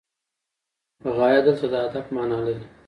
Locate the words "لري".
2.45-2.65